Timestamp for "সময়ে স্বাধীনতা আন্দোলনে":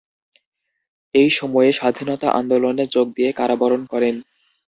1.31-2.83